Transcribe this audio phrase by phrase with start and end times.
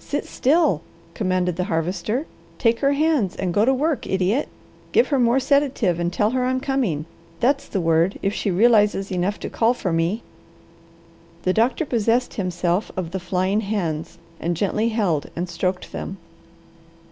[0.00, 0.82] "Sit still!"
[1.14, 2.26] commanded the Harvester.
[2.58, 4.48] "Take her hands and go to work, idiot!
[4.90, 7.06] Give her more sedative, and tell her I'm coming.
[7.38, 10.24] That's the word, if she realizes enough to call for me."
[11.44, 16.16] The doctor possessed himself of the flying hands, and gently held and stroked them.